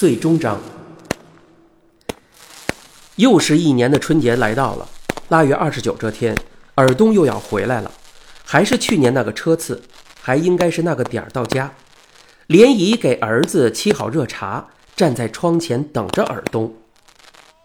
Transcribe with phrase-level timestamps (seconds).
[0.00, 0.58] 最终章。
[3.16, 4.88] 又是一年的春节来到了，
[5.28, 6.34] 腊月二十九这天，
[6.76, 7.92] 尔东又要回来了，
[8.42, 9.82] 还是去年那个车次，
[10.18, 11.70] 还应该是那个点儿到家。
[12.46, 14.66] 莲姨给儿子沏好热茶，
[14.96, 16.74] 站在窗前等着尔东。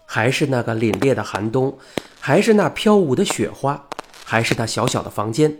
[0.04, 1.78] 还是那个凛冽的寒冬，
[2.20, 3.82] 还是那飘舞的雪花，
[4.26, 5.56] 还是那小小的房间。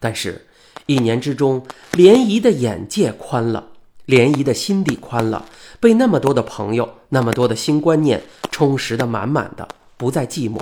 [0.00, 0.46] 但是，
[0.86, 3.68] 一年之中，莲姨的眼界宽了，
[4.06, 5.44] 莲姨的心地宽了，
[5.84, 9.68] 被那么多的朋友、那么多的新观念充实的满满的，
[9.98, 10.58] 不再寂寞。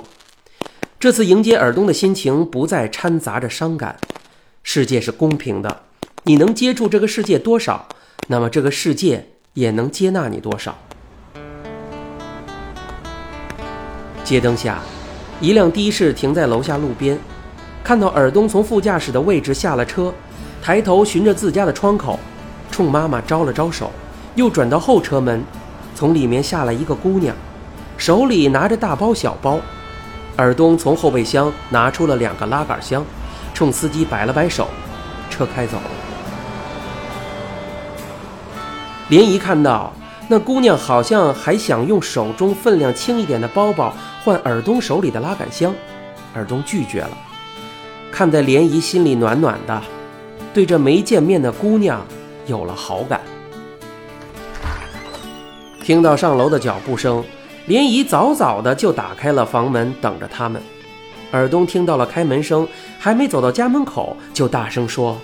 [0.99, 3.97] 这次迎接尔东的心情不再掺杂着伤感。
[4.63, 5.83] 世界是公平的，
[6.23, 7.87] 你能接触这个世界多少，
[8.27, 10.77] 那么这个世界也能接纳你多少。
[14.25, 14.81] 街灯下，
[15.39, 17.17] 一辆的士停在楼下路边。
[17.81, 20.13] 看到尔东从副驾驶的位置下了车，
[20.61, 22.19] 抬头寻着自家的窗口，
[22.69, 23.89] 冲妈妈招了招手，
[24.35, 25.43] 又转到后车门，
[25.95, 27.35] 从里面下来一个姑娘，
[27.97, 29.59] 手里拿着大包小包。
[30.37, 33.05] 尔东从后备箱拿出了两个拉杆箱，
[33.53, 34.67] 冲司机摆了摆手，
[35.29, 35.83] 车开走了。
[39.09, 39.93] 莲姨看到。
[40.29, 43.93] 那姑娘好像还想用手中分量轻一点的包包
[44.23, 45.71] 换尔东手里的拉杆箱，
[46.33, 47.09] 尔东拒绝了。
[48.09, 49.81] 看在莲姨心里暖暖的，
[50.53, 52.03] 对这没见面的姑娘
[52.47, 53.19] 有了好感。
[55.83, 57.21] 听到上楼的脚步声，
[57.65, 60.61] 莲姨早早的就打开了房门等着他们。
[61.31, 62.65] 尔东听到了开门声，
[62.97, 65.19] 还没走到家门口，就大声说：“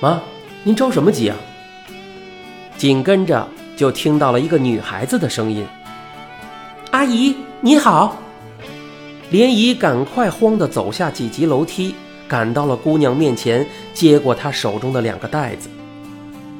[0.00, 0.22] 妈，
[0.62, 1.36] 您着什么急啊？”
[2.76, 3.46] 紧跟着。
[3.76, 5.62] 就听到了一个女孩子的声音
[6.92, 8.16] ：“阿姨，你好。”
[9.28, 11.94] 莲姨赶快慌的走下几级楼梯，
[12.26, 15.68] 赶到了姑娘面前，接过她手中的两个袋子。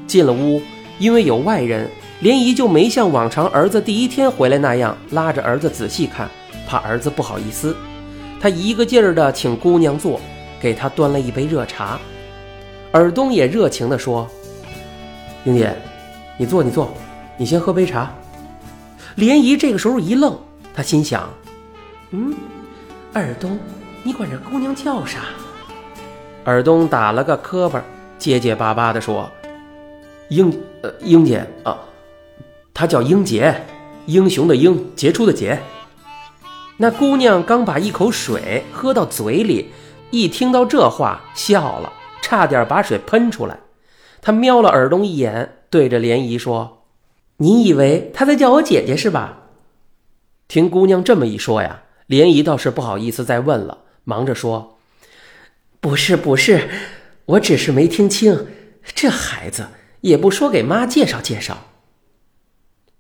[0.07, 0.61] 进了屋，
[0.99, 6.29] 因为有外人，莲姨就没像往常儿子第一天回来那样拉着儿子仔细看，
[6.67, 7.77] 怕儿子不好意思。
[8.41, 10.21] 她一个劲儿的请姑娘坐，
[10.61, 11.99] 给她端了一杯热茶。
[12.93, 14.27] 尔东也热情地说
[15.45, 15.77] ：“英姐，
[16.39, 16.93] 你坐，你坐。”
[17.39, 18.11] 你先喝杯茶。
[19.17, 20.35] 莲姨这个时候一愣，
[20.75, 21.29] 她心想
[22.13, 22.35] ：“嗯，
[23.13, 23.59] 尔东，
[24.03, 25.19] 你管这姑娘叫啥？”
[26.45, 27.85] 尔东打了个磕巴，
[28.19, 29.31] 结结巴巴地说
[30.31, 30.51] ：“英，
[30.81, 31.79] 呃，英姐啊，
[32.79, 33.63] 他叫英杰，
[34.05, 35.59] 英雄的英，杰出的杰。”
[36.77, 39.71] 那姑娘刚把一口水喝到嘴里，
[40.11, 43.61] 一听到这话，笑了，差点把水喷出来。
[44.21, 46.83] 她瞄了耳东一眼，对着莲姨说。
[47.39, 49.45] 你以为他在叫我姐姐是吧？
[50.47, 54.79] 听姑娘这么一说呀，莲姨倒是不好意思再问了，忙着说
[55.81, 56.69] ：“不是不是，
[57.25, 58.47] 我只是没听清。
[58.95, 59.69] 这孩子
[60.03, 61.57] 也不说给妈介绍介绍。”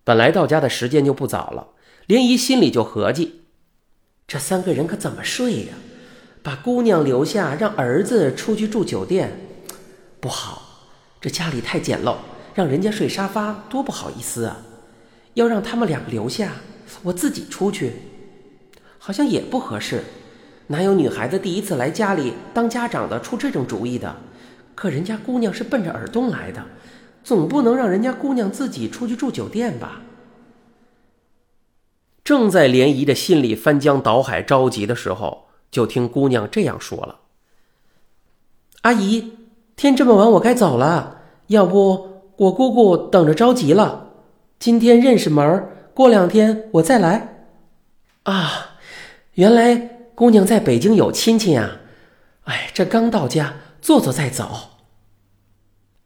[0.06, 1.70] 本来到家的时间就不早了，
[2.06, 3.40] 林姨心里就合计：
[4.28, 5.74] 这三个人可怎么睡呀？
[6.44, 9.36] 把姑娘留下，让儿子出去住酒店，
[10.20, 10.62] 不好，
[11.20, 12.14] 这家里太简陋。
[12.54, 14.58] 让人家睡沙发多不好意思啊！
[15.34, 16.52] 要让他们两个留下，
[17.02, 17.94] 我自己出去，
[18.98, 20.04] 好像也不合适。
[20.68, 24.14] 哪有女孩子第一次来家里当家长的出这种主意的？
[24.76, 26.64] 可人家姑娘是奔着耳东来的，
[27.26, 30.00] 总不能让人家姑娘自己出去住酒店吧？
[32.22, 37.18] 正在莲姨的心里翻江倒海着急的时候，就听姑娘这样说了
[38.82, 39.32] ：“阿姨，
[39.74, 44.10] 天这么晚，我该走了，要不……”我姑姑等着着急了，
[44.60, 47.48] 今天认识门儿，过两天我再来。
[48.22, 48.76] 啊，
[49.34, 49.74] 原来
[50.14, 51.78] 姑娘在北京有亲戚呀！
[52.44, 54.75] 哎，这刚到家，坐坐再走。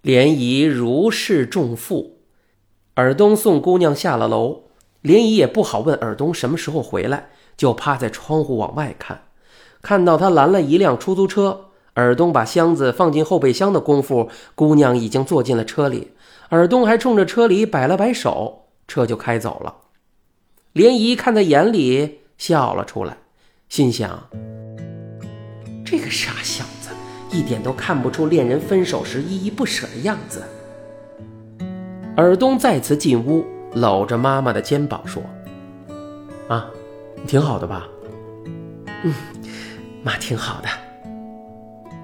[0.02, 2.20] 莲姨如释重负，
[2.94, 4.62] 尔东送姑娘下了楼，
[5.02, 9.24] 莲姨也不好问尔东什么时候回来，就趴在窗户往外看，
[9.82, 11.66] 看到他拦了一辆出租车。
[11.94, 16.12] 尔东把箱子放进后备箱的功夫，姑娘已经坐进了车里。
[16.48, 19.76] 尔东还冲着车里摆了摆手，车就开走了。
[20.72, 23.18] 莲姨看在眼里，笑了出来，
[23.68, 24.30] 心想：
[25.84, 26.79] 这个傻小子
[27.30, 30.42] 一点都看不出恋人分手时依依不舍的样子。
[32.16, 33.44] 尔东再次进屋，
[33.74, 35.22] 搂着妈妈的肩膀说
[36.48, 36.68] ：“啊，
[37.26, 37.88] 挺好的吧
[39.04, 39.14] ？”“嗯，
[40.02, 40.68] 妈挺好的。”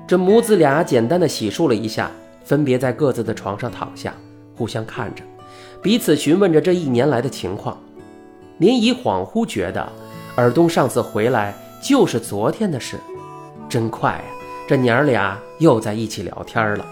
[0.07, 2.11] 这母子俩简单的洗漱了一下，
[2.45, 4.15] 分别在各自的床上躺下。
[4.57, 5.23] 互相看着，
[5.83, 7.77] 彼此询问着这一年来的情况。
[8.59, 9.87] 林姨恍惚觉得，
[10.37, 12.97] 尔东上次回来就是昨天的事，
[13.69, 14.36] 真快呀！
[14.69, 16.85] 这娘儿俩又在一起聊天了。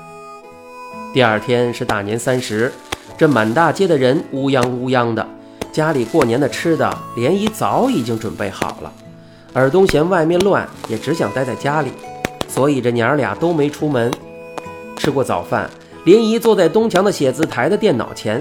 [1.12, 2.72] 第二天是大年三十，
[3.18, 5.26] 这满大街的人乌泱乌泱的，
[5.72, 8.92] 家里过年的吃的，莲姨早已经准备好了。
[9.54, 11.90] 尔东嫌外面乱，也只想待在家里，
[12.46, 14.08] 所以这娘儿俩都没出门。
[14.96, 15.68] 吃过早饭，
[16.04, 18.40] 林姨坐在东墙的写字台的电脑前，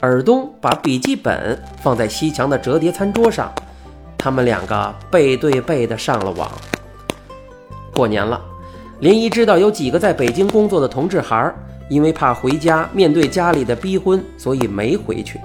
[0.00, 3.52] 尔东把笔记本放在西墙的折叠餐桌上，
[4.16, 6.50] 他们两个背对背的上了网。
[7.94, 8.40] 过年了，
[9.00, 11.54] 莲姨知道有几个在北京工作的同志孩儿，
[11.88, 15.40] 因为怕回家面对家里的逼婚，所以没回去。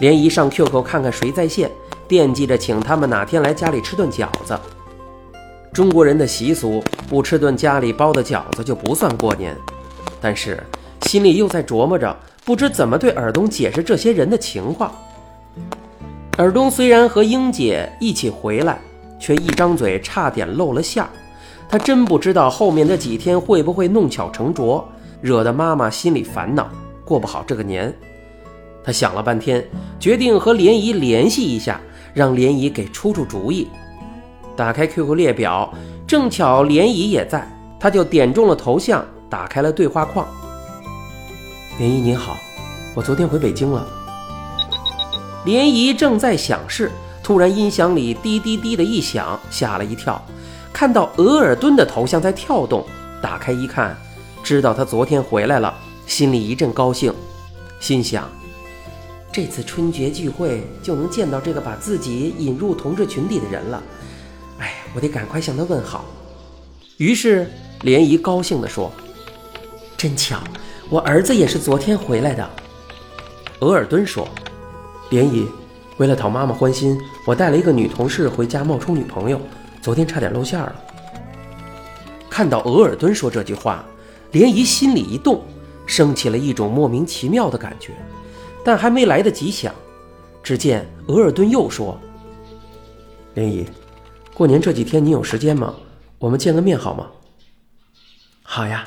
[0.00, 1.70] 莲姨上 QQ 看看谁在线。
[2.08, 4.58] 惦记着请他们哪天来家里吃顿饺子。
[5.74, 9.54] 中国人的习俗，不吃顿家里包的饺子就不算过年。
[10.18, 10.58] 但是
[11.02, 14.90] 心里又在琢磨着，不知怎么对尔东解释这些人的情况。
[16.38, 18.78] 尔东虽然和英姐一起回来，
[19.20, 21.10] 却一张嘴差点露了馅儿。
[21.68, 24.86] 他真不知道后面的几天会不会弄巧成拙，
[25.20, 26.68] 惹得妈妈心里烦恼，
[27.04, 27.94] 过不好这个年。
[28.82, 29.66] 他想了半天，
[30.00, 31.80] 决定和莲姨联系一下。
[32.14, 33.68] 让莲姨给出出主意。
[34.56, 35.72] 打开 QQ 列表，
[36.04, 37.46] 正巧莲姨也在，
[37.78, 40.26] 他就点中了头像，打开了对话框。
[41.78, 42.36] 莲姨您好，
[42.96, 43.86] 我昨天回北京了。
[45.44, 46.90] 莲姨正在想事，
[47.22, 50.20] 突然音响里滴滴滴的一响，吓了一跳，
[50.78, 52.86] 看到额尔敦的头像在跳动，
[53.20, 53.98] 打开一看，
[54.44, 55.74] 知道他昨天回来了，
[56.06, 57.12] 心里一阵高兴，
[57.80, 58.30] 心想。
[59.32, 63.82] 这次春节聚会就能见到这个把自己引入同志群体的人了，
[64.60, 66.04] 哎，我得赶快向他问好。
[66.98, 67.50] 于是
[67.82, 68.92] 莲姨高兴地说
[69.98, 70.38] ：“真巧，
[70.88, 72.50] 我儿子也是昨天回来的。”
[73.58, 74.28] 额尔敦说
[75.10, 75.44] ：“莲姨，
[75.96, 76.96] 为了讨妈妈欢心，
[77.26, 79.40] 我带了一个女同事回家冒充女朋友，
[79.82, 80.84] 昨天差点露馅了。”
[82.30, 83.84] 看到额尔敦说这句话，
[84.32, 85.42] 莲姨心里一动，
[85.86, 87.92] 升起了一种莫名其妙的感觉。
[88.64, 89.74] 但还没来得及想，
[90.42, 91.98] 只见额尔敦又说
[93.34, 93.66] ：“莲姨，
[94.34, 95.74] 过年这几天你有时间吗？
[96.18, 97.08] 我们见个面好吗
[98.42, 98.86] ？”“好呀，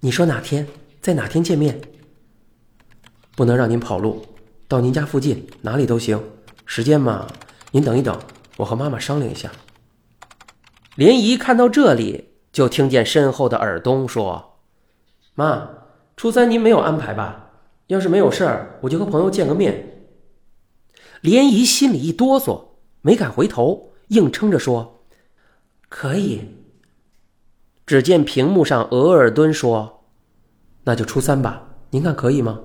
[0.00, 0.66] 你说哪天，
[1.00, 1.80] 在哪天见面？
[3.34, 4.24] 不能让您跑路，
[4.68, 6.22] 到您家附近哪里都行。
[6.66, 7.26] 时间嘛，
[7.72, 8.16] 您等一等，
[8.56, 9.50] 我和妈妈商量一下。”
[10.96, 14.58] 莲姨看到这里，就听见身后的尔东说
[15.34, 15.68] ：“妈，
[16.16, 17.40] 初三您没有安排吧？”
[17.88, 20.06] 要是没有事儿，我就和朋友见个面。
[21.20, 22.68] 莲姨心里一哆嗦，
[23.02, 25.04] 没敢回头，硬撑着说
[25.90, 26.40] ：“可以。”
[27.84, 30.04] 只见屏幕上额尔敦说
[30.84, 32.60] ：“那就初三吧，您看可以吗？”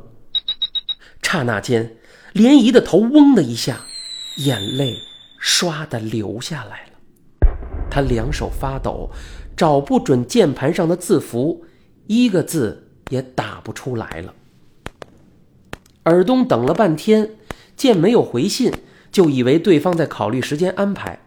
[1.21, 1.97] 刹那间，
[2.33, 3.81] 莲姨的头嗡的一下，
[4.37, 4.95] 眼泪
[5.41, 6.88] 唰的流下来了。
[7.89, 9.09] 他两手发抖，
[9.57, 11.65] 找不准键盘上的字符，
[12.07, 14.33] 一个字也打不出来了。
[16.03, 17.31] 尔东等了半天，
[17.75, 18.71] 见没有回信，
[19.11, 21.19] 就以为对方在考虑时间安排，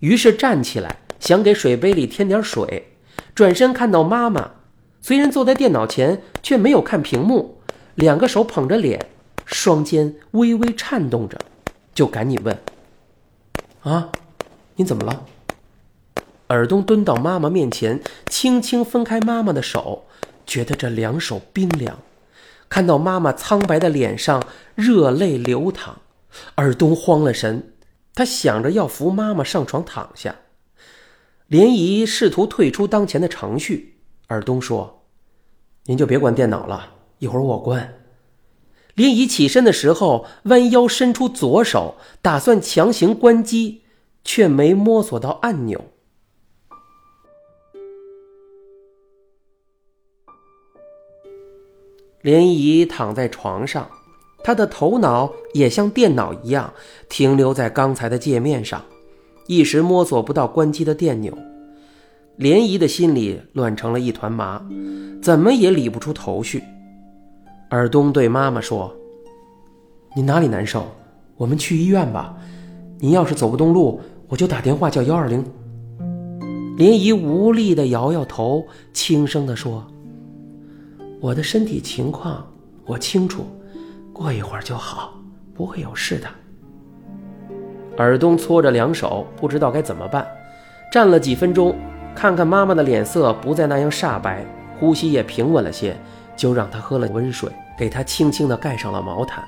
[0.00, 2.92] 于是站起来想给水杯里添点水，
[3.34, 4.50] 转身看到妈妈，
[5.00, 7.60] 虽然坐在电脑前，却没有看屏幕，
[7.94, 9.06] 两个手捧着脸，
[9.44, 11.38] 双肩微微颤动着，
[11.94, 12.58] 就赶紧问
[13.82, 14.10] ：“啊，
[14.74, 15.24] 你怎么了？”
[16.48, 20.04] 尔东蹲到妈妈面前，轻轻分开妈妈的手，
[20.46, 21.98] 觉得这两手冰凉。
[22.68, 24.42] 看到妈妈苍白的脸上
[24.74, 26.00] 热泪流淌，
[26.56, 27.72] 尔东慌了神。
[28.14, 30.36] 他想着要扶妈妈上床躺下，
[31.48, 33.98] 莲姨试图退出当前的程序。
[34.28, 35.02] 尔东说
[35.84, 37.94] ：“您就别关电脑了，一会儿我关。”
[38.94, 43.82] 林姨起身的时候，弯腰伸出左手，打算强行关机，
[44.24, 45.84] 却没摸索到按钮。
[52.26, 53.86] 莲姨躺在床上，
[54.42, 56.72] 她的头脑也像电脑一样
[57.08, 58.82] 停留在刚才的界面上，
[59.46, 61.32] 一时摸索不到关机的电钮。
[62.34, 64.60] 莲姨的心里乱成了一团麻，
[65.22, 66.64] 怎么也理不出头绪。
[67.70, 68.92] 尔东对妈妈说
[70.16, 70.84] ：“你哪里难受？
[71.36, 72.36] 我们去医院吧。
[72.98, 75.44] 您要是走不动路，我就打电话叫幺二零。”
[76.76, 79.86] 莲姨无力地摇摇头，轻声地说。
[81.26, 82.46] 我的身体情况
[82.84, 83.44] 我清楚，
[84.12, 85.12] 过一会儿就好，
[85.52, 86.28] 不会有事的。
[87.98, 90.24] 尔东搓着两手，不知道该怎么办，
[90.92, 91.76] 站了几分钟，
[92.14, 94.46] 看看妈妈的脸色不再那样煞白，
[94.78, 95.96] 呼吸也平稳了些，
[96.36, 99.44] 就让她喝了温水，给她轻轻地盖上了毛毯。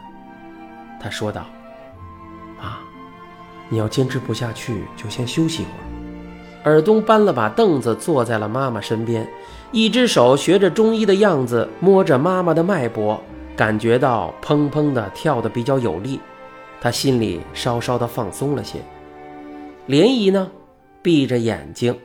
[0.98, 1.46] 他说道
[2.58, 2.78] ：“妈，
[3.68, 5.86] 你要坚持不下去，就先休息一会儿。”
[6.64, 9.26] 尔东搬了把凳子，坐在了妈妈身边，
[9.72, 13.20] 一只手学着中医的样子摸着妈妈的脉搏，
[13.56, 16.20] 感觉到砰砰的跳得比较有力，
[16.80, 18.78] 他心里稍稍的放松了些。
[19.86, 20.50] 莲姨呢，
[21.00, 21.96] 闭着眼睛，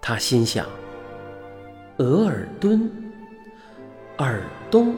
[0.00, 0.64] 他心想：
[1.98, 2.90] 额尔敦，
[4.16, 4.94] 尔东。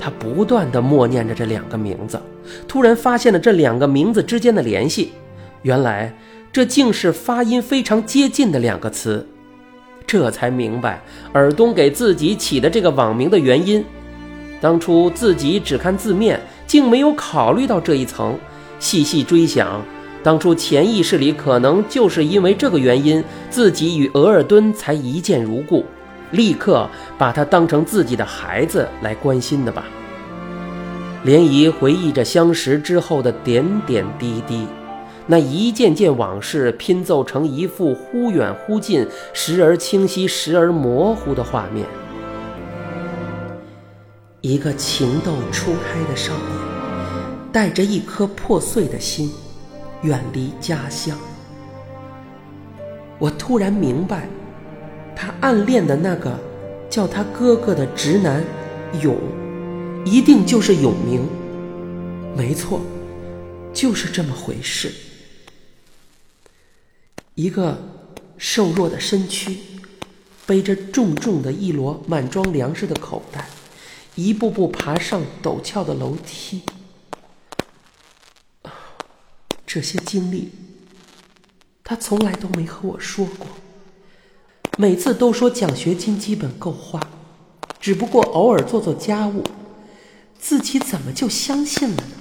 [0.00, 2.18] 他不断的默念着这两个名字，
[2.66, 5.12] 突然发现了这两个名字之间的联系，
[5.62, 6.12] 原来
[6.50, 9.26] 这竟是发音非常接近的两个词。
[10.06, 11.00] 这才明白
[11.32, 13.84] 尔东给自己起的这个网名的原因。
[14.60, 18.36] 当初自己只看字面，竟没有考虑到这一层。
[18.80, 19.80] 细细追想，
[20.22, 25.84] 当初潜意识里可能就是因为这个原因，自己与额尔敦才一见如故。
[26.32, 29.84] 立刻把他当成自己的孩子来关心的吧。
[31.24, 34.66] 涟漪回忆着相识之后的点点滴滴，
[35.26, 41.86] 那一件件往事拼凑成一幅忽远忽近、时而清晰、时而模糊的画面。
[44.40, 49.30] 一个情窦初开的少年，带着一颗破碎的心，
[50.00, 51.14] 远离家乡。
[53.18, 54.26] 我突然明白。
[55.20, 56.40] 他暗恋的那个
[56.88, 58.42] 叫他哥哥的直男，
[59.02, 59.14] 永，
[60.02, 61.28] 一定就是永明。
[62.34, 62.80] 没错，
[63.74, 64.90] 就是这么回事。
[67.34, 67.76] 一个
[68.38, 69.58] 瘦弱的身躯，
[70.46, 73.46] 背着重重的一摞满装粮食的口袋，
[74.14, 76.62] 一步步爬上陡峭的楼梯。
[79.66, 80.50] 这些经历，
[81.84, 83.46] 他从来都没和我说过。
[84.80, 86.98] 每次都说奖学金基本够花，
[87.78, 89.44] 只不过偶尔做做家务，
[90.38, 92.12] 自己怎么就相信了呢？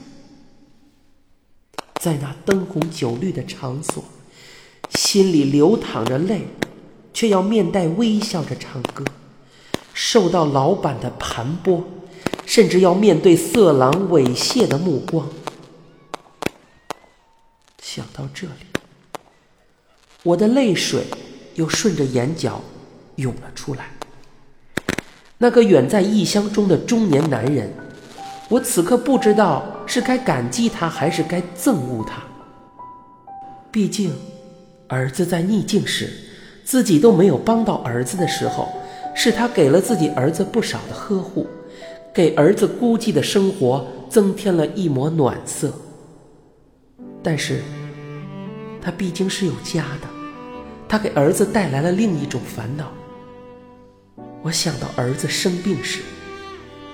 [2.01, 4.03] 在那灯红酒绿的场所，
[4.89, 6.47] 心里流淌着泪，
[7.13, 9.05] 却要面带微笑着唱歌；
[9.93, 11.81] 受到老板的盘剥，
[12.45, 15.29] 甚至要面对色狼猥亵的目光。
[17.81, 18.65] 想到这里，
[20.23, 21.05] 我的泪水。
[21.59, 22.61] 又顺着眼角
[23.17, 23.89] 涌了出来。
[25.37, 27.69] 那个远在异乡中的中年男人，
[28.47, 32.23] 我此刻不知道是该感激他还是该憎恶他。
[33.69, 34.13] 毕竟，
[34.87, 36.09] 儿子在逆境时，
[36.63, 38.69] 自己都没有帮到儿子的时候，
[39.13, 41.45] 是他给了自己儿子不少的呵护，
[42.13, 45.73] 给儿子孤寂的生活增添了一抹暖色。
[47.21, 47.61] 但是，
[48.81, 50.08] 他毕竟是有家的。
[50.89, 52.91] 他给儿子带来了另一种烦恼。
[54.41, 56.01] 我想到儿子生病时，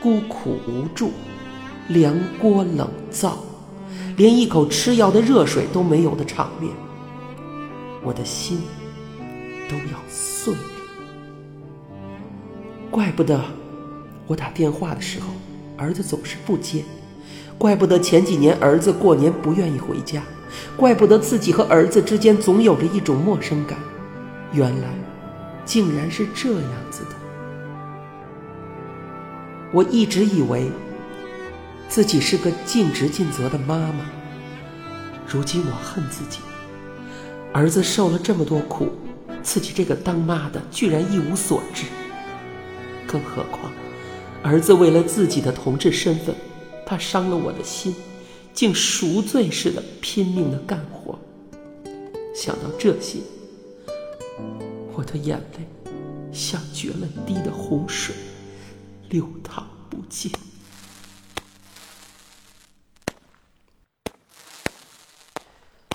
[0.01, 1.11] 孤苦无助，
[1.87, 3.37] 凉锅冷灶，
[4.17, 6.73] 连一口吃药的热水都没有的场面，
[8.03, 8.61] 我的心
[9.69, 10.59] 都要碎了。
[12.91, 13.39] 怪不得
[14.27, 15.27] 我打电话的时候，
[15.77, 16.83] 儿子总是不接；
[17.57, 20.21] 怪不得前几年儿子过年不愿意回家。
[20.75, 23.77] 怪不得自己和儿子之间总有着一种陌生感，
[24.51, 24.89] 原来，
[25.65, 27.09] 竟然是这样子的。
[29.71, 30.69] 我一直以为
[31.89, 34.05] 自己是个尽职尽责的妈妈，
[35.27, 36.39] 如今我恨自己，
[37.51, 38.89] 儿子受了这么多苦，
[39.41, 41.85] 自己这个当妈的居然一无所知。
[43.07, 43.71] 更何况，
[44.43, 46.35] 儿子为了自己的同志身份，
[46.85, 47.93] 他伤了我的心。
[48.55, 51.19] 竟赎罪似的拼命的干活。
[52.33, 53.19] 想到这些，
[54.93, 55.67] 我的眼泪
[56.33, 58.15] 像决了堤的洪水，
[59.09, 60.31] 流淌不尽。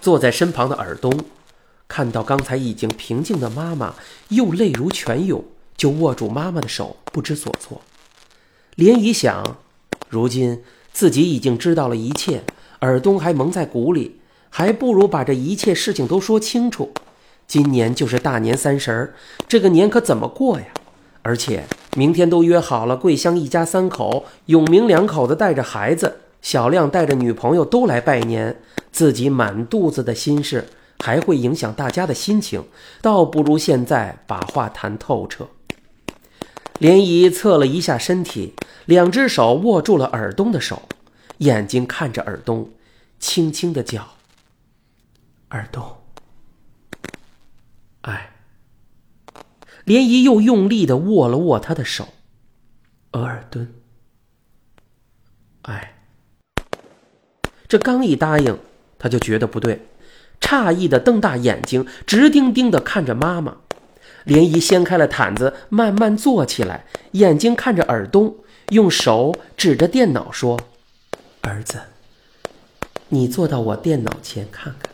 [0.02, 1.25] 坐在身旁的尔东，
[1.88, 3.95] 看到刚才已经平静的妈妈
[4.29, 5.43] 又泪如泉涌，
[5.79, 7.81] 就握住妈妈的手，不知所措。
[8.76, 9.57] 涟漪想，
[10.11, 10.62] 如今。
[10.93, 12.43] 自己已经知道了一切，
[12.81, 16.91] 尔东还蒙在鼓里，还不如把这一切事情都说清楚。
[17.47, 19.15] 今年就是大年三十儿，
[19.49, 20.67] 这个年可怎么过呀？
[21.23, 21.65] 而且
[21.97, 28.57] 明天都约好了，桂香一家三口，永明两口子带着孩子，小亮带着女朋友都来拜年。
[28.93, 30.67] 自己满肚子的心事，
[30.99, 32.65] 还会影响大家的心情，
[33.03, 35.47] 倒不如现在把话谈透彻。
[36.81, 38.55] 涟漪侧了一下身体，
[38.87, 40.89] 两只手握住了耳东的手，
[41.39, 42.71] 眼睛看着耳东，
[43.19, 44.17] 轻轻的叫
[45.51, 45.99] ：“耳东。”
[48.03, 48.33] 哎。
[49.87, 52.09] 涟漪又用力的握了握他的手，
[53.13, 53.75] 额尔敦。
[55.63, 55.97] 哎。
[57.69, 58.59] 这刚一答应，
[58.99, 59.87] 他就觉得不对，
[60.41, 63.59] 诧异的瞪大眼睛，直盯盯的看着妈妈。
[64.25, 68.37] 莲姨掀开了毯子，慢慢坐起来，眼睛看着尔东，
[68.71, 70.61] 用手指着电脑说
[71.43, 71.79] ：“儿子，
[73.09, 74.91] 你坐到我电脑前看看。”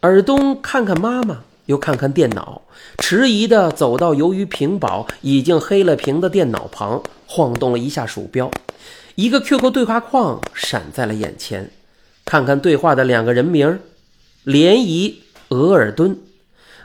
[0.00, 2.62] 尔东看看妈妈，又看看电脑，
[2.98, 8.48] 迟疑的走到由于屏保已经黑了屏的电脑旁，晃动了一下鼠标，
[9.16, 11.70] 一个 QQ 对话框闪在了眼前。
[12.24, 13.80] 看看对话的两个人名：
[14.44, 16.16] 莲姨、额尔敦。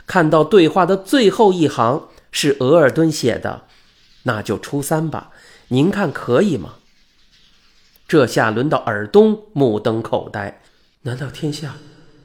[0.06, 3.64] 看到对话的最后一行是额尔敦写的
[4.24, 5.30] ：“那就初三吧，
[5.68, 6.74] 您看可以吗？”
[8.06, 10.60] 这下轮到尔东目瞪口呆，
[11.02, 11.76] 难道天下？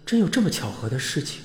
[0.05, 1.41] 真有这么巧合的事情。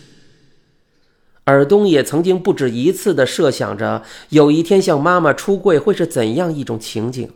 [1.44, 7.30] 尔东也曾经不止一次的设想着，有一天向妈妈出柜会是怎样一种情景，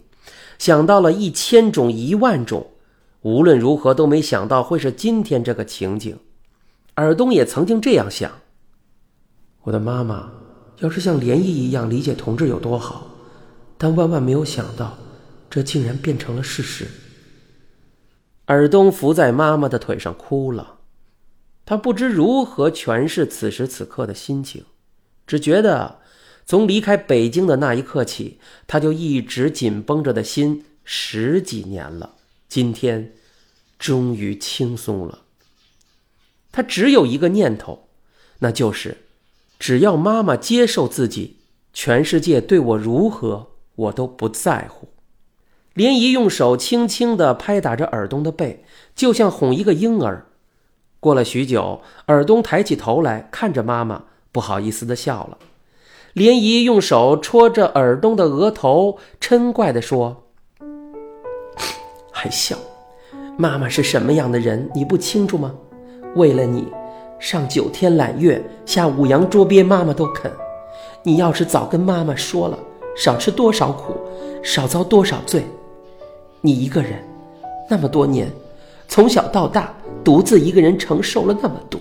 [0.58, 2.70] 想到了一千种一万种，
[3.20, 6.18] 无论如何都没想到会是今天这个情景。
[6.94, 8.40] 尔东也曾经这样想：
[9.68, 10.32] 我的妈妈
[10.78, 13.06] 要是像莲姨一样理解同志有多好，
[13.76, 14.96] 但万万没有想到，
[15.50, 16.86] 这竟然变成了事实。
[18.46, 20.78] 尔东伏在妈妈的腿上哭了。
[21.66, 24.64] 他不知如何诠释此时此刻的心情，
[25.26, 25.98] 只觉得
[26.46, 32.14] 从离开北京的那一刻起，他就一直紧绷着的心十几年了。
[32.48, 33.12] 今天，
[33.78, 35.18] 终于轻松了。
[36.50, 37.90] 他只有一个念头，
[38.38, 38.96] 那就是，
[39.58, 41.38] 只要妈妈接受自己，
[41.72, 44.88] 全世界对我如何，我都不在乎。
[45.74, 50.26] 莲姨用手轻轻地拍打着耳东的背，就像哄一个婴儿。
[51.00, 55.38] 过了许久，耳东抬起头来看着妈妈，不好意思的笑了。
[56.14, 60.24] 莲姨用手戳着耳东的额头，嗔怪地说
[62.10, 62.56] ：“还笑？
[63.36, 65.54] 妈妈是什么样的人，你不清楚吗？
[66.16, 66.66] 为了你，
[67.18, 70.30] 上九天揽月，下五洋捉鳖，妈妈都肯。
[71.02, 72.58] 你要是早跟妈妈说了，
[72.96, 73.96] 少吃多少苦，
[74.42, 75.44] 少遭多少罪。
[76.40, 77.02] 你一个人，
[77.68, 78.30] 那么多年，
[78.86, 79.72] 从小到大。”
[80.04, 81.78] 独自一个人承受了那么多。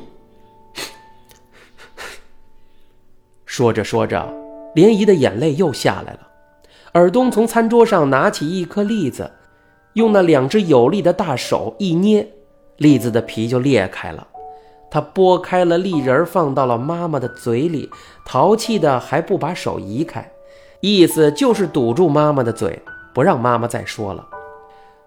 [3.46, 4.28] 说着说着，
[4.76, 6.28] 莲姨的眼泪又下来了。
[6.92, 9.32] 尔东从餐桌上拿起一颗栗子，
[9.94, 12.28] 用那两只有力的大手一捏，
[12.78, 14.28] 栗子的皮就裂开了。
[14.90, 17.90] 他剥开了栗仁，放到了妈妈的嘴里，
[18.26, 20.32] 淘气的还不把手移开，
[20.80, 22.82] 意思就是堵住妈妈的嘴，
[23.14, 24.26] 不让妈妈再说了。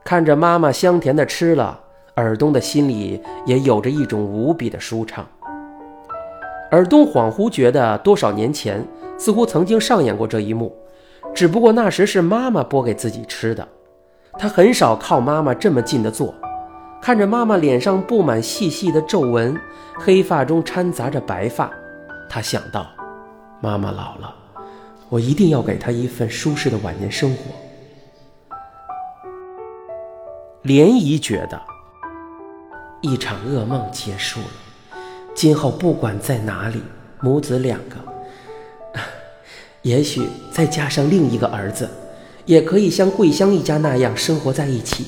[0.05, 1.81] 看着妈妈香甜的吃了。
[2.17, 5.27] 尔东的心里也有着一种无比的舒畅。
[6.71, 10.77] 尔东恍惚觉得，多少年前似乎曾经上演过这一幕，
[11.33, 13.67] 只不过那时是妈妈剥给自己吃的。
[14.33, 16.35] 他很少靠妈妈这么近的坐，
[17.03, 19.59] 看着妈妈脸上布满细细的皱纹，
[19.99, 21.71] 黑发中掺杂着白发，
[22.29, 22.87] 他想到，
[23.61, 24.35] 妈妈老了，
[25.09, 27.43] 我一定要给她一份舒适的晚年生活。
[30.63, 31.61] 莲姨觉得。
[33.03, 34.99] 一场噩梦结束了，
[35.35, 36.83] 今后不管在哪里，
[37.21, 37.97] 母子两个，
[39.81, 41.89] 也许再加上另一个儿子，
[42.45, 45.07] 也可以像桂香一家那样生活在一起。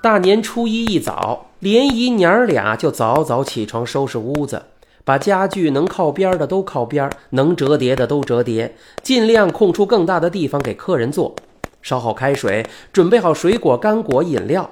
[0.00, 4.62] 大年初一一早，莲姨娘儿俩就早早起床收拾屋子。
[5.04, 11.34] 把家具能靠边的都靠边，能折叠的都折叠，尽量空出更大的地方给客人坐。
[11.82, 14.70] 烧好开水，准备好水果、干果、饮料。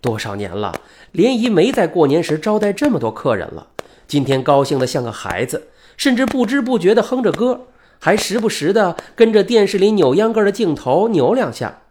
[0.00, 0.74] 多少年了，
[1.12, 3.68] 莲姨没在过年时招待这么多客人了。
[4.08, 7.66] 今天高兴得像个孩子，甚至不知不觉地哼着歌，
[8.00, 11.82] 还时不时地跟着电视里扭秧歌的镜头扭两下。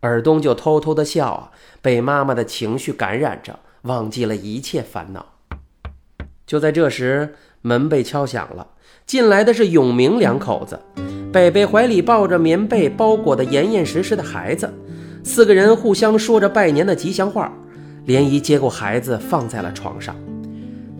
[0.00, 1.50] 尔东就偷偷地笑啊，
[1.82, 5.26] 被妈妈的情绪感染着，忘记了一切烦恼。
[6.46, 8.68] 就在这时，门被敲响了。
[9.04, 10.78] 进来的是永明两口子，
[11.32, 14.72] 北北怀里抱着棉被包裹的严严实实的孩子，
[15.24, 17.52] 四个人互相说着拜年的吉祥话。
[18.04, 20.14] 莲姨接过孩子放在了床上，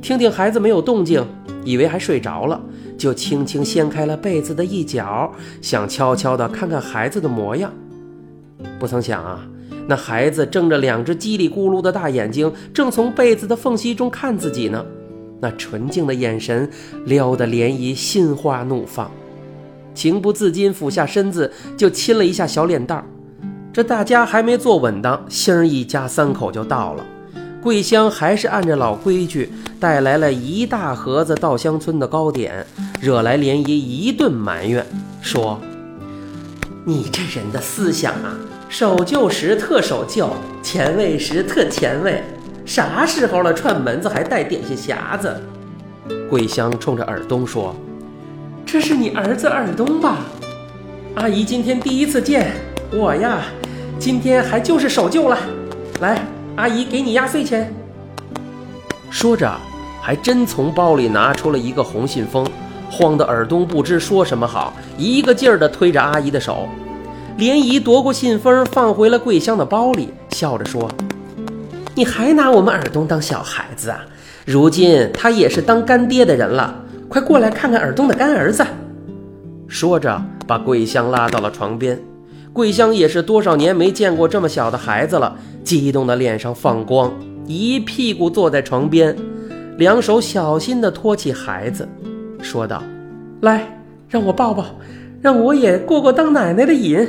[0.02, 1.26] 听听孩子没有动静，
[1.64, 2.60] 以为还睡着了，
[2.98, 5.32] 就轻轻掀开了被子的一角，
[5.62, 7.72] 想悄悄地看看孩子的模样。
[8.78, 9.46] 不曾想啊，
[9.86, 14.84] 那孩子睁着两只叽里咕噜的大眼睛，正从被子的缝隙中看自己呢。
[15.40, 16.68] 那纯净的眼神
[17.04, 19.08] 撩得涟漪心花怒放，
[19.94, 23.04] 情不自禁俯下身子就亲了一下小脸蛋儿。
[23.72, 27.06] 这大家还没坐稳当，星儿一家三口就到了。
[27.62, 32.66] 桂香还是按着老规矩带来了一大盒子稻香村的糕点，
[33.00, 34.84] 惹来涟漪一顿埋怨，
[35.20, 35.60] 说
[36.88, 38.34] ：“你这人的思想啊，
[38.66, 40.30] 守旧时特守旧，
[40.62, 42.24] 前卫时特前卫。
[42.64, 45.38] 啥时候了，串门子还带点心匣子？
[46.30, 47.76] 桂香冲着尔东说
[48.64, 50.20] ：“这是你儿子尔东吧？
[51.16, 52.52] 阿姨今天第一次见
[52.90, 53.42] 我呀，
[53.98, 55.38] 今天还就是守旧了。
[56.00, 56.24] 来，
[56.56, 57.70] 阿姨给你压岁钱。”
[59.12, 59.54] 说着，
[60.00, 62.50] 还真从包里拿出了一个红信封，
[62.90, 66.68] 慌得尔东不知说什么好，一个劲儿地推着阿姨的手。
[67.36, 70.90] 莲姨夺过信封，放回了桂香的包里，笑着说
[71.94, 74.00] ：“你还拿我们尔东当小孩子啊？
[74.44, 76.74] 如今他也是当干爹的人了，
[77.08, 78.66] 快过来看看尔东的干儿子。”
[79.68, 82.00] 说着，把桂香拉到了床边。
[82.52, 87.12] 桂香也是多少年没见过这么小的孩子了，激动的脸上放光。
[87.46, 89.14] 一屁股坐在床边，
[89.76, 91.88] 两手小心地托起孩子，
[92.40, 92.82] 说道
[93.42, 94.64] ：“来，让我抱抱，
[95.20, 97.06] 让我也过过当奶奶的瘾。”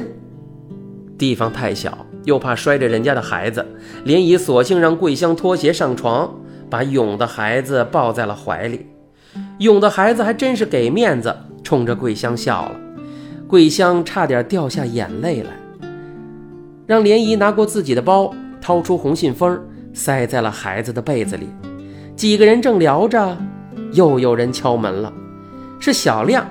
[1.17, 3.65] 地方太小，又怕摔着人家的孩子，
[4.05, 6.33] 莲姨索性让桂香脱鞋上床，
[6.69, 8.85] 把勇的孩子抱在了怀里。
[9.59, 12.75] 勇的孩子还真是给面子，冲着桂香笑了。
[13.47, 15.49] 桂香差点掉下眼泪来，
[16.85, 19.59] 让莲姨拿过自己的包，掏出红信封。
[19.91, 21.49] 塞在了孩子的被子里，
[22.15, 23.35] 几个人正聊着，
[23.93, 25.11] 又有人敲门了。
[25.79, 26.45] 是小亮，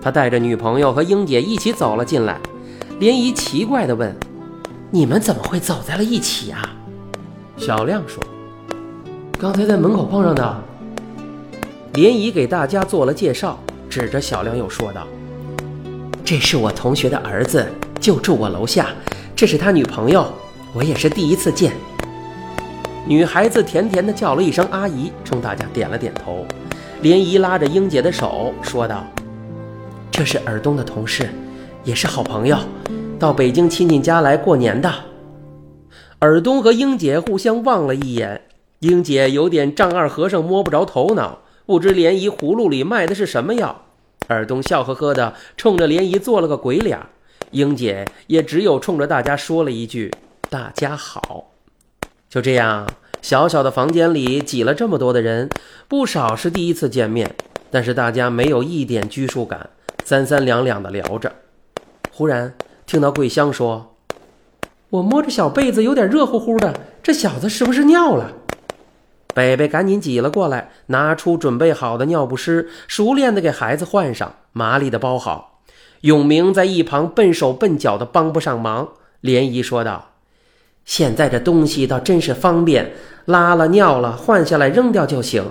[0.00, 2.38] 他带着女朋友和英姐一起走了进来。
[3.00, 4.14] 莲姨奇怪地问
[4.92, 6.68] ：“你们怎么会走在了一起啊？”
[7.56, 8.22] 小亮说
[9.38, 10.62] ：“刚才在门口碰上的。”
[11.94, 15.06] 莲姨给大家做了介绍，指着小亮又说道
[16.24, 17.66] ：“这是我同学的儿子，
[18.00, 18.88] 就住我楼下。
[19.34, 20.26] 这是他女朋友，
[20.74, 21.72] 我也是第一次见。”
[23.06, 26.46] 女孩子甜甜地叫了一声“阿姨”，冲大家点了点头。
[27.02, 29.04] 莲姨拉着英姐的手说道
[30.10, 31.28] ：“这是尔东的同事，
[31.84, 32.56] 也是好朋友，
[33.18, 34.92] 到北京亲戚家来过年的。”
[36.20, 38.40] 尔东和英姐互相望了一眼，
[38.78, 43.82] 英姐有点丈二和尚摸不着头脑，不知莲姨葫芦里卖的是什么药。
[44.28, 46.98] 尔东笑呵呵的冲着莲姨做了个鬼脸，
[47.50, 50.10] 英姐也只有冲着大家说了一句
[50.48, 51.50] ：“大家好。”
[52.30, 52.88] 就这样，
[53.24, 55.48] 小小的房间里挤了这么多的人，
[55.88, 57.34] 不少是第一次见面，
[57.70, 59.70] 但是大家没有一点拘束感，
[60.04, 61.32] 三三两两的聊着。
[62.12, 62.52] 忽然
[62.84, 63.96] 听到桂香说
[64.90, 68.30] ：“我摸着小被子有点热乎乎的，这小子是不是尿了？”
[69.32, 75.62] 北北赶紧挤了过来，拿出准备好的尿不湿，熟练的给孩子换上，麻利的包好。
[76.02, 78.90] 永明在一旁笨手笨脚的帮不上忙，
[79.22, 80.10] 莲姨说道。
[80.84, 82.92] 现在这东西倒真是方便，
[83.24, 85.44] 拉了尿了换下来扔掉就行。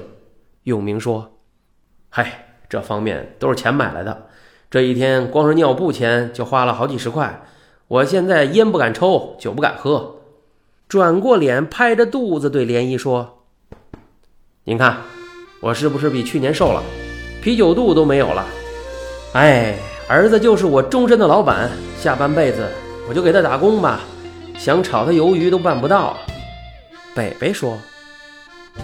[0.63, 1.33] 永明说
[2.09, 4.27] ：“嗨，这方面都是钱买来的。
[4.69, 7.43] 这一天光是尿布钱就花了好几十块。
[7.87, 10.17] 我现在烟不敢抽，酒不敢喝。”
[10.87, 13.45] 转过脸拍着肚子对莲姨说
[14.65, 14.97] ：“您看，
[15.59, 16.83] 我是不是比去年瘦了？
[17.41, 18.45] 啤酒肚都没有了。
[19.33, 19.75] 哎，
[20.07, 22.67] 儿子就是我终身的老板，下半辈子
[23.09, 24.01] 我就给他打工吧。”
[24.57, 26.17] 想炒他鱿鱼都办不到。
[27.15, 27.77] 北北说：“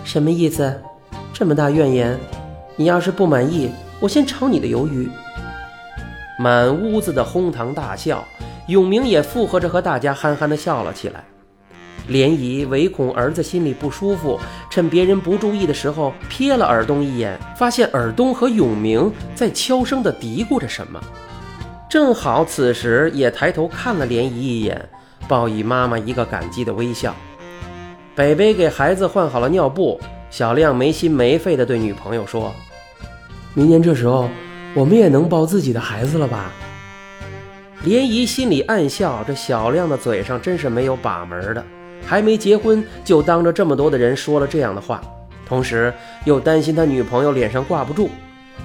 [0.04, 0.82] 什么意思？
[1.34, 2.20] 这么大怨言？
[2.76, 5.10] 你要是不满意，我先炒你的鱿鱼。”
[6.38, 8.24] 满屋子的哄堂大笑，
[8.68, 11.24] 永明也附和着和大家憨憨的笑了起来。
[12.08, 21.00] 莲姨唯恐儿子心里不舒服，趁别人不注意的时候瞥了尔东一眼，发现尔东和永明在悄声地嘀咕着什么。
[21.90, 24.90] 正好此时也抬头看了莲姨一眼。
[25.28, 27.16] 报以妈妈一个感激的微笑。
[28.16, 32.54] 北北给孩子换好了尿布，小亮没心没肺地对女朋友说
[33.54, 34.30] ：“明年这时候，
[34.74, 36.52] 我们也能抱自己的孩子了吧？”
[37.86, 41.64] 莲姨心里暗笑，这小亮的嘴上真是没有把门的，
[42.06, 45.02] 还没结婚就当着这么多的人说了这样的话，
[45.48, 45.94] 同时
[46.26, 48.10] 又担心他女朋友脸上挂不住。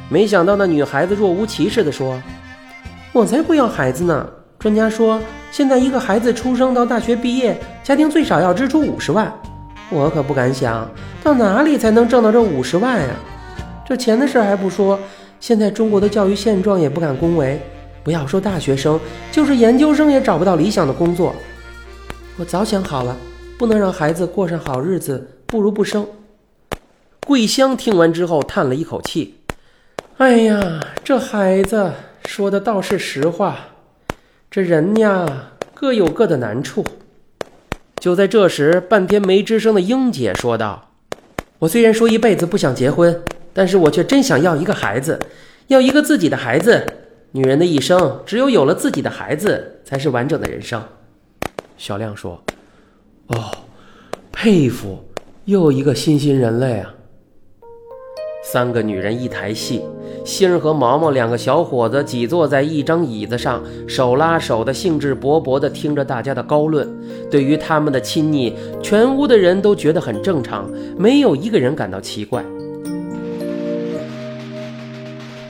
[0.08, 2.20] 没想到那女孩子若无其事地说
[3.12, 4.28] ：“我才不要孩子呢！
[4.58, 5.20] 专家说。”
[5.54, 9.32] 现在一个孩子出生到大学毕业，家庭最少要支出五十万，
[9.88, 10.90] 我可不敢想
[11.22, 13.10] 到哪里才能挣到这五十万呀！
[13.86, 14.98] 这钱的事还不说，
[15.38, 17.62] 现在中国的教育现状也不敢恭维，
[18.02, 18.98] 不要说大学生，
[19.30, 21.32] 就是研究生也找不到理想的工作。
[22.36, 23.16] 我早想好了，
[23.56, 26.04] 不能让孩子过上好日子，不如不生。
[27.24, 29.36] 桂香听完之后叹了一口气
[30.18, 31.92] ：“哎呀，这孩子
[32.26, 33.56] 说的倒是实话。”
[34.54, 36.84] 这人呀，各有各的难处。
[37.96, 40.92] 就在这时，半天没吱声的英姐说道
[41.58, 43.20] ：“我虽然说一辈子不想结婚，
[43.52, 45.18] 但是我却真想要一个孩子，
[45.66, 46.86] 要一个自己的孩子。
[47.32, 50.80] 女人的一生，只有有了自己的孩子，才是完整的人生。”
[51.76, 52.40] 小亮说
[53.26, 53.50] ：“哦，
[54.30, 55.02] 佩服，
[55.46, 56.94] 又一个新新人类啊！”
[58.46, 59.80] 三个女人一台戏，
[60.22, 66.86] 星儿和毛毛两个小伙子挤坐在一张椅子上，手拉手的，兴致勃勃地听着大家的高论。
[67.30, 72.44] 对于他们的亲昵，全屋的人都觉得很正常，没有一个人感到奇怪。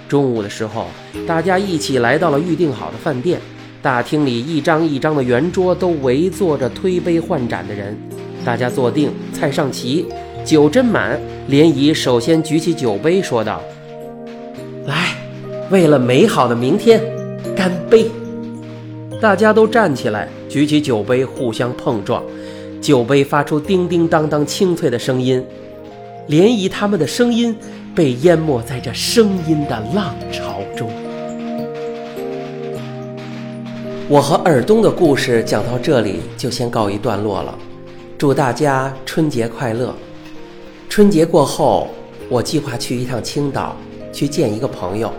[0.09, 0.87] 中午的时候，
[1.27, 3.41] 大家一起来到了预定好的饭店。
[3.83, 7.95] 大厅里一张一张的圆桌都围坐着推杯换盏的人，
[8.45, 10.07] 大家坐定，菜上齐。
[10.45, 13.61] 酒斟满，莲姨首先举起酒杯，说道
[14.87, 15.15] ：“来，
[15.71, 17.03] 为了美好的明天，
[17.55, 18.11] 干杯！”
[19.21, 22.23] 大家都站起来，举起酒杯，互相碰撞，
[22.81, 25.45] 酒杯发出叮叮当当清脆的声音。
[26.29, 27.55] 莲姨他们的声音
[27.95, 30.89] 被淹没在这声音的浪潮中。
[34.09, 37.55] 我和尔东的故事讲到这里就先告一段落了，
[38.17, 39.95] 祝大家春节快乐！
[40.95, 41.89] 春节过后，
[42.29, 43.75] 我计划去一趟青岛，
[44.13, 45.13] 去见一个朋友，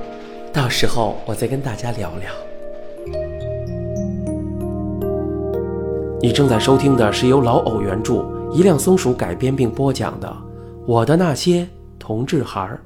[0.54, 2.32] 到时候我再跟大家聊聊。
[6.22, 10.30] 你正在收听的是由老偶原著、一辆松鼠改编并播讲的
[10.88, 11.68] 《我的那些
[12.00, 12.80] 同志孩儿》。